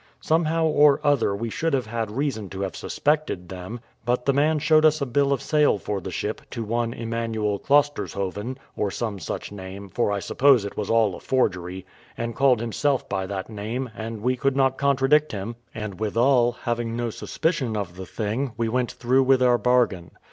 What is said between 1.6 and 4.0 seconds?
have had reason to have suspected, them;